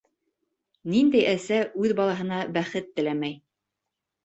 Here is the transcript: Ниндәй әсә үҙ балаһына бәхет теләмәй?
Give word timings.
Ниндәй 0.93 1.27
әсә 1.33 1.59
үҙ 1.83 1.95
балаһына 2.01 2.41
бәхет 2.59 2.91
теләмәй? 2.99 3.39